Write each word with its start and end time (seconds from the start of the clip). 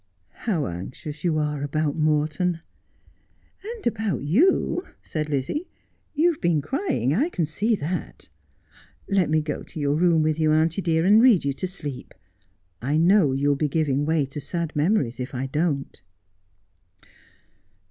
'How 0.47 0.65
anxious 0.65 1.23
you 1.23 1.37
are 1.37 1.61
about 1.61 1.95
Morton.' 1.95 2.61
'And 3.63 3.85
about 3.85 4.23
you,' 4.23 4.83
said 5.03 5.29
Lizzie; 5.29 5.67
'you 6.15 6.31
have 6.31 6.41
been 6.41 6.59
crying. 6.59 7.11
1 7.11 7.29
can 7.29 7.45
4G 7.45 7.45
Just 7.45 7.45
as 7.45 7.45
I 7.45 7.45
Am. 7.45 7.45
see 7.45 7.75
that. 7.75 8.29
Let 9.07 9.29
me 9.29 9.41
go 9.43 9.61
to 9.61 9.79
your 9.79 9.93
room 9.93 10.23
with 10.23 10.39
you, 10.39 10.53
auntie 10.53 10.81
dear, 10.81 11.05
and 11.05 11.21
read 11.21 11.45
you 11.45 11.53
to 11.53 11.67
sleep. 11.67 12.15
I 12.81 12.97
know 12.97 13.33
you 13.33 13.49
will 13.49 13.55
be 13.55 13.69
giving 13.69 14.03
way 14.03 14.25
to 14.25 14.41
sad 14.41 14.75
memories 14.75 15.19
if 15.19 15.35
I 15.35 15.45
don't.' 15.45 16.01